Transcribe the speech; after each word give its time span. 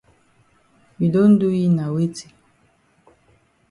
You 1.01 1.09
don 1.15 1.31
do 1.41 1.47
yi 1.57 1.65
na 1.77 1.85
weti? 1.95 2.27